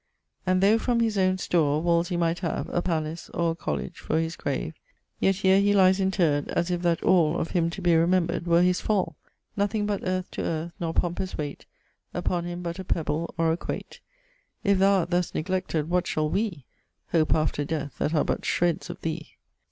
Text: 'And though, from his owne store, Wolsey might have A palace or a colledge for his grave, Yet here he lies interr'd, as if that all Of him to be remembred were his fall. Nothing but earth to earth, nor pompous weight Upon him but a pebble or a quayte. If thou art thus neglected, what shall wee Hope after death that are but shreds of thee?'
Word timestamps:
'And 0.47 0.61
though, 0.61 0.79
from 0.79 0.99
his 0.99 1.15
owne 1.15 1.37
store, 1.37 1.79
Wolsey 1.79 2.17
might 2.17 2.39
have 2.39 2.67
A 2.69 2.81
palace 2.81 3.29
or 3.35 3.51
a 3.51 3.55
colledge 3.55 3.99
for 3.99 4.19
his 4.19 4.35
grave, 4.35 4.73
Yet 5.19 5.35
here 5.35 5.59
he 5.61 5.73
lies 5.75 5.99
interr'd, 5.99 6.47
as 6.47 6.71
if 6.71 6.81
that 6.81 7.03
all 7.03 7.37
Of 7.39 7.51
him 7.51 7.69
to 7.69 7.83
be 7.83 7.93
remembred 7.95 8.47
were 8.47 8.63
his 8.63 8.81
fall. 8.81 9.15
Nothing 9.55 9.85
but 9.85 10.01
earth 10.03 10.31
to 10.31 10.41
earth, 10.41 10.71
nor 10.79 10.95
pompous 10.95 11.37
weight 11.37 11.67
Upon 12.15 12.45
him 12.45 12.63
but 12.63 12.79
a 12.79 12.83
pebble 12.83 13.31
or 13.37 13.51
a 13.51 13.57
quayte. 13.57 13.99
If 14.63 14.79
thou 14.79 15.01
art 15.01 15.11
thus 15.11 15.35
neglected, 15.35 15.87
what 15.87 16.07
shall 16.07 16.27
wee 16.31 16.65
Hope 17.11 17.35
after 17.35 17.63
death 17.63 17.99
that 17.99 18.15
are 18.15 18.25
but 18.25 18.43
shreds 18.43 18.89
of 18.89 18.99
thee?' 19.01 19.37